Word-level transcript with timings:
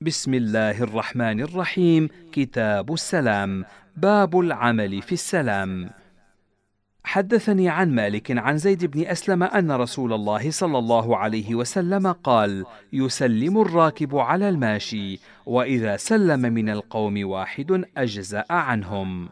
بسم 0.00 0.34
الله 0.34 0.82
الرحمن 0.82 1.40
الرحيم. 1.40 2.08
كتاب 2.32 2.92
السلام. 2.92 3.64
باب 3.96 4.40
العمل 4.40 5.02
في 5.02 5.12
السلام. 5.12 5.90
حدثني 7.04 7.68
عن 7.68 7.94
مالك 7.94 8.38
عن 8.38 8.56
زيد 8.58 8.84
بن 8.84 9.06
أسلم 9.06 9.42
أن 9.42 9.72
رسول 9.72 10.12
الله 10.12 10.50
صلى 10.50 10.78
الله 10.78 11.16
عليه 11.16 11.54
وسلم 11.54 12.12
قال 12.12 12.64
يسلم 12.92 13.60
الراكب 13.60 14.16
على 14.16 14.48
الماشي 14.48 15.18
وإذا 15.46 15.96
سلم 15.96 16.40
من 16.40 16.68
القوم 16.68 17.28
واحد 17.28 17.84
أجزأ 17.96 18.44
عنهم. 18.50 19.28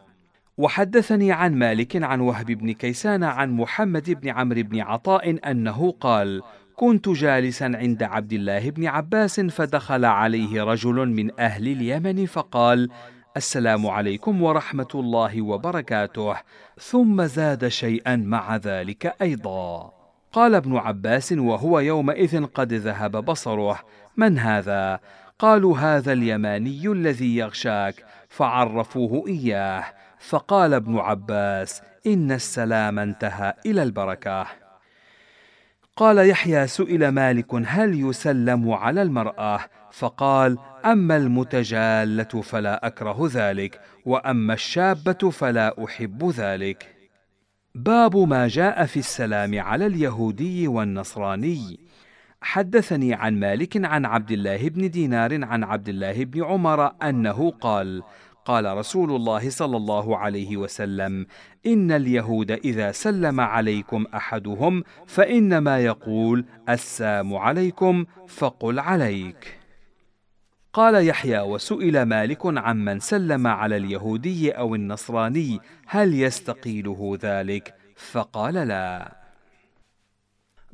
وحدثني 0.57 1.31
عن 1.31 1.55
مالك 1.55 2.03
عن 2.03 2.19
وهب 2.19 2.45
بن 2.45 2.71
كيسان 2.71 3.23
عن 3.23 3.51
محمد 3.51 4.09
بن 4.09 4.29
عمرو 4.29 4.63
بن 4.63 4.79
عطاء 4.79 5.51
أنه 5.51 5.91
قال 5.91 6.41
كنت 6.75 7.09
جالسا 7.09 7.63
عند 7.63 8.03
عبد 8.03 8.33
الله 8.33 8.69
بن 8.69 8.87
عباس 8.87 9.39
فدخل 9.39 10.05
عليه 10.05 10.63
رجل 10.63 11.09
من 11.09 11.39
أهل 11.39 11.67
اليمن 11.67 12.25
فقال 12.25 12.89
السلام 13.37 13.87
عليكم 13.87 14.41
ورحمة 14.41 14.87
الله 14.95 15.41
وبركاته. 15.41 16.35
ثم 16.79 17.23
زاد 17.23 17.67
شيئا 17.67 18.15
مع 18.15 18.55
ذلك 18.55 19.15
أيضا. 19.21 19.93
قال 20.31 20.55
ابن 20.55 20.77
عباس 20.77 21.31
وهو 21.31 21.79
يومئذ 21.79 22.45
قد 22.45 22.73
ذهب 22.73 23.25
بصره. 23.25 23.79
من 24.17 24.39
هذا؟ 24.39 24.99
قالوا 25.39 25.77
هذا 25.77 26.13
اليماني 26.13 26.87
الذي 26.87 27.37
يغشاك. 27.37 28.05
فعرفوه 28.29 29.27
إياه. 29.27 29.83
فقال 30.19 30.73
ابن 30.73 30.97
عباس 30.97 31.81
إن 32.07 32.31
السلام 32.31 32.99
انتهى 32.99 33.53
إلى 33.65 33.83
البركة. 33.83 34.64
قال 35.95 36.29
يحيى 36.29 36.67
سئل 36.67 37.09
مالك 37.09 37.47
هل 37.53 38.09
يسلم 38.09 38.71
على 38.71 39.01
المرأة؟ 39.01 39.59
فقال 39.91 40.57
أما 40.85 41.17
المتجالة 41.17 42.41
فلا 42.41 42.87
أكره 42.87 43.29
ذلك 43.31 43.81
وأما 44.05 44.53
الشابة 44.53 45.29
فلا 45.29 45.85
أحب 45.85 46.29
ذلك. 46.29 46.95
باب 47.75 48.17
ما 48.17 48.47
جاء 48.47 48.85
في 48.85 48.99
السلام 48.99 49.59
على 49.59 49.85
اليهودي 49.85 50.67
والنصراني. 50.67 51.79
حدثني 52.41 53.13
عن 53.13 53.39
مالك 53.39 53.85
عن 53.85 54.05
عبد 54.05 54.31
الله 54.31 54.69
بن 54.69 54.89
دينار 54.89 55.45
عن 55.45 55.63
عبد 55.63 55.89
الله 55.89 56.23
بن 56.23 56.43
عمر 56.43 56.91
أنه 57.03 57.51
قال 57.51 58.03
قال 58.45 58.77
رسول 58.77 59.11
الله 59.15 59.49
صلى 59.49 59.77
الله 59.77 60.17
عليه 60.17 60.57
وسلم 60.57 61.27
إن 61.65 61.91
اليهود 61.91 62.51
إذا 62.51 62.91
سلم 62.91 63.39
عليكم 63.39 64.05
أحدهم 64.15 64.83
فإنما 65.07 65.79
يقول 65.79 66.45
السام 66.69 67.35
عليكم 67.35 68.05
فقل 68.27 68.79
عليك. 68.79 69.59
قال 70.73 71.07
يحيى 71.07 71.39
وسئل 71.39 72.03
مالك 72.03 72.39
عمن 72.45 72.99
سلم 72.99 73.47
على 73.47 73.77
اليهودي 73.77 74.51
أو 74.51 74.75
النصراني 74.75 75.59
هل 75.87 76.13
يستقيله 76.13 77.17
ذلك؟ 77.21 77.75
فقال 77.95 78.53
لا. 78.53 79.15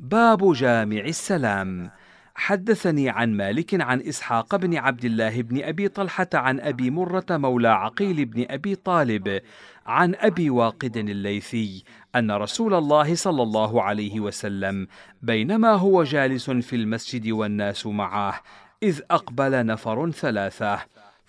باب 0.00 0.52
جامع 0.52 1.00
السلام. 1.00 1.90
حدثني 2.34 3.08
عن 3.08 3.32
مالك 3.36 3.80
عن 3.80 4.00
إسحاق 4.00 4.56
بن 4.56 4.76
عبد 4.76 5.04
الله 5.04 5.42
بن 5.42 5.62
أبي 5.62 5.88
طلحة 5.88 6.28
عن 6.34 6.60
أبي 6.60 6.90
مرة 6.90 7.26
مولى 7.30 7.68
عقيل 7.68 8.24
بن 8.24 8.46
أبي 8.50 8.74
طالب 8.74 9.40
عن 9.86 10.14
أبي 10.14 10.50
واقد 10.50 10.96
الليثي 10.96 11.84
أن 12.16 12.30
رسول 12.30 12.74
الله 12.74 13.14
صلى 13.14 13.42
الله 13.42 13.82
عليه 13.82 14.20
وسلم 14.20 14.86
بينما 15.22 15.72
هو 15.72 16.02
جالس 16.02 16.50
في 16.50 16.76
المسجد 16.76 17.28
والناس 17.28 17.86
معه 17.86 18.40
إذ 18.82 19.00
أقبل 19.10 19.66
نفر 19.66 20.10
ثلاثة 20.10 20.78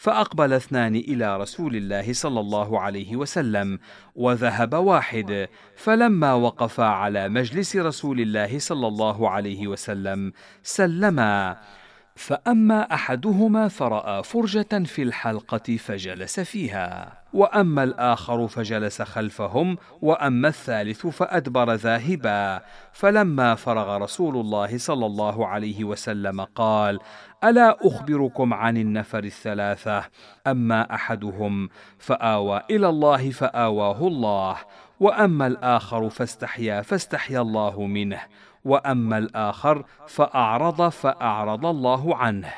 فأقبل 0.04 0.54
اثنان 0.54 0.96
إلى 0.96 1.38
رسول 1.38 1.76
الله 1.76 2.14
صلى 2.14 2.40
الله 2.40 2.80
عليه 2.80 3.16
وسلم 3.16 3.80
وذهب 4.16 4.73
واحد 4.73 5.48
فلما 5.76 6.34
وقفا 6.34 6.84
على 6.84 7.30
مجلس 7.30 7.75
رسول 7.75 8.19
الله 8.22 8.59
صلى 8.59 8.88
الله 8.88 9.30
عليه 9.30 9.68
وسلم 9.68 10.34
سلما. 10.63 11.58
فأما 12.16 12.94
أحدهما 12.94 13.68
فرأى 13.68 14.24
فرجة 14.24 14.84
في 14.85 15.01
الحلقة 15.03 15.78
فجلس 15.78 16.40
فيها. 16.40 17.24
وأما 17.34 17.84
الآخر 17.84 18.47
فجلس 18.47 19.01
خلفهم 19.01 19.78
وأما 20.01 20.47
الثالث 20.47 21.07
فأدبر 21.07 21.74
ذاهبا. 21.74 22.62
فلما 22.91 23.56
فرغ 23.56 23.97
رسول 23.97 24.38
الله 24.38 24.78
صلى 24.78 25.06
الله 25.06 25.47
عليه 25.47 25.84
وسلم 25.84 26.41
قال 26.41 27.00
ألا 27.44 27.78
أخبركم 27.88 28.53
عن 28.53 28.78
النفر 28.78 29.24
الثلاثة؟ 29.24 30.03
أما 30.47 30.94
أحدهم 30.94 31.69
فآوى 32.00 32.62
إلى 32.72 32.90
الله 32.90 33.31
فآواه 33.31 34.07
الله. 34.07 34.57
وأما 35.00 35.48
الآخر 35.48 36.09
فاستحيا 36.09 36.81
فاستحيا 36.81 37.42
الله 37.42 37.86
منه 37.86 38.20
وأما 38.66 39.18
الآخر 39.18 39.86
فأعرض 40.08 40.90
فأعرض 40.90 41.66
الله 41.66 42.18
عنه. 42.18 42.54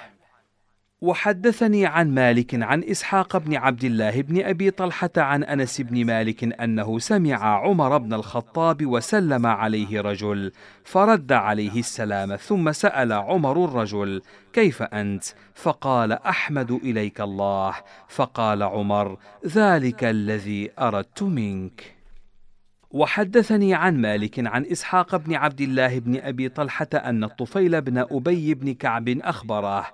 وحدثني 1.01 1.85
عن 1.85 2.13
مالك 2.13 2.63
عن 2.63 2.83
إسحاق 2.83 3.37
بن 3.37 3.55
عبد 3.55 3.83
الله 3.83 4.21
بن 4.21 4.45
أبي 4.45 4.71
طلحة 4.71 5.09
عن 5.17 5.43
أنس 5.43 5.81
بن 5.81 6.05
مالك 6.05 6.61
أنه 6.61 6.99
سمع 6.99 7.65
عمر 7.65 7.97
بن 7.97 8.13
الخطاب 8.13 8.85
وسلم 8.85 9.45
عليه 9.45 10.01
رجل 10.01 10.51
فرد 10.83 11.31
عليه 11.31 11.79
السلام 11.79 12.35
ثم 12.35 12.71
سأل 12.71 13.13
عمر 13.13 13.65
الرجل 13.65 14.21
كيف 14.53 14.81
أنت؟ 14.81 15.23
فقال 15.53 16.11
أحمد 16.11 16.71
إليك 16.71 17.21
الله. 17.21 17.73
فقال 18.07 18.63
عمر 18.63 19.17
ذلك 19.47 20.03
الذي 20.03 20.71
أردت 20.79 21.23
منك. 21.23 21.94
وحدثني 22.95 23.73
عن 23.73 24.01
مالك 24.01 24.47
عن 24.47 24.65
إسحاق 24.65 25.15
بن 25.15 25.33
عبد 25.33 25.61
الله 25.61 25.99
بن 25.99 26.19
أبي 26.19 26.49
طلحة 26.49 26.87
أن 26.93 27.23
الطفيل 27.23 27.81
بن 27.81 27.97
أبي 27.97 28.53
بن 28.53 28.73
كعب 28.73 29.09
اخبره 29.09 29.85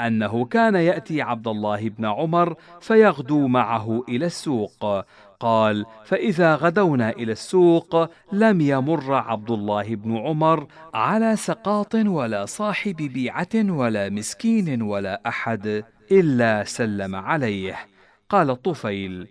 أنه 0.00 0.44
كان 0.44 0.74
يأتي 0.74 1.22
عبد 1.22 1.48
الله 1.48 1.88
بن 1.88 2.04
عمر 2.04 2.54
فيغدو 2.80 3.46
معه 3.46 4.04
إلى 4.08 4.26
السوق. 4.26 5.04
قال 5.40 5.86
فإذا 6.04 6.54
غدونا 6.54 7.10
إلى 7.10 7.32
السوق 7.32 8.10
لم 8.32 8.60
يمر 8.60 9.14
عبد 9.14 9.50
الله 9.50 9.94
بن 9.94 10.16
عمر 10.16 10.66
على 10.94 11.36
سقاط 11.36 11.94
ولا 11.94 12.44
صاحب 12.46 12.96
بيعة 12.96 13.54
ولا 13.54 14.08
مسكين 14.08 14.82
ولا 14.82 15.22
أحد 15.28 15.84
إلا 16.12 16.64
سلم 16.64 17.14
عليه. 17.16 17.76
قال 18.28 18.50
الطفيل 18.50 19.28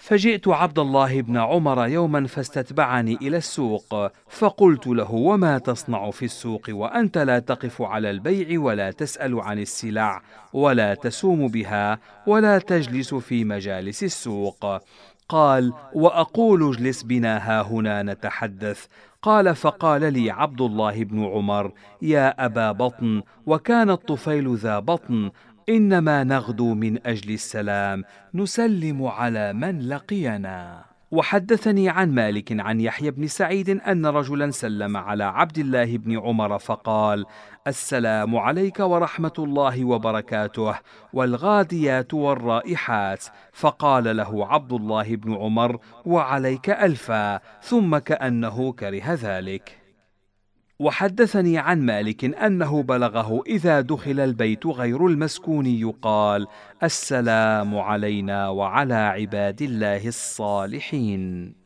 فجئت 0.00 0.48
عبد 0.48 0.78
الله 0.78 1.20
بن 1.20 1.36
عمر 1.36 1.86
يوما 1.86 2.26
فاستتبعني 2.26 3.18
إلى 3.22 3.36
السوق 3.36 4.12
فقلت 4.28 4.86
له 4.86 5.12
وما 5.14 5.58
تصنع 5.58 6.10
في 6.10 6.24
السوق؟ 6.24 6.62
وأنت 6.68 7.18
لا 7.18 7.38
تقف 7.38 7.82
على 7.82 8.10
البيع 8.10 8.60
ولا 8.60 8.90
تسأل 8.90 9.40
عن 9.40 9.58
السلع 9.58 10.22
ولا 10.52 10.94
تسوم 10.94 11.48
بها 11.48 11.98
ولا 12.26 12.58
تجلس 12.58 13.14
في 13.14 13.44
مجالس 13.44 14.02
السوق. 14.04 14.82
قال 15.28 15.72
وأقول 15.94 16.68
اجلس 16.68 17.02
بنا 17.02 17.38
ها 17.38 17.62
هنا 17.62 18.02
نتحدث. 18.02 18.86
قال 19.22 19.54
فقال 19.54 20.12
لي 20.12 20.30
عبد 20.30 20.60
الله 20.60 21.04
بن 21.04 21.24
عمر 21.24 21.72
يا 22.02 22.44
أبا 22.44 22.72
بطن 22.72 23.22
وكان 23.46 23.90
الطفيل 23.90 24.56
ذا 24.56 24.78
بطن 24.78 25.30
إنما 25.70 26.24
نغدو 26.24 26.74
من 26.74 27.06
أجل 27.06 27.32
السلام 27.32 28.04
نسلم 28.34 29.06
على 29.06 29.52
من 29.52 29.88
لقينا. 29.88 30.84
وحدثني 31.10 31.88
عن 31.88 32.14
مالك 32.14 32.60
عن 32.60 32.80
يحيى 32.80 33.10
بن 33.10 33.26
سعيد 33.26 33.70
أن 33.70 34.06
رجلا 34.06 34.50
سلم 34.50 34.96
على 34.96 35.24
عبد 35.24 35.58
الله 35.58 35.96
بن 35.96 36.18
عمر 36.18 36.58
فقال 36.58 37.26
السلام 37.66 38.36
عليك 38.36 38.80
ورحمة 38.80 39.32
الله 39.38 39.84
وبركاته 39.84 40.74
والغاديات 41.12 42.14
والرائحات. 42.14 43.24
فقال 43.52 44.16
له 44.16 44.46
عبد 44.46 44.72
الله 44.72 45.16
بن 45.16 45.34
عمر 45.34 45.78
وعليك 46.04 46.70
ألفا. 46.70 47.40
ثم 47.62 47.98
كأنه 47.98 48.72
كره 48.72 49.14
ذلك. 49.14 49.79
وحدثني 50.80 51.58
عن 51.58 51.80
مالك 51.80 52.24
أنه 52.24 52.82
بلغه 52.82 53.42
إذا 53.46 53.80
دخل 53.80 54.20
البيت 54.20 54.66
غير 54.66 55.06
المسكون 55.06 55.66
يقال 55.66 56.46
السلام 56.82 57.78
علينا 57.78 58.48
وعلى 58.48 58.94
عباد 58.94 59.62
الله 59.62 60.08
الصالحين. 60.08 61.59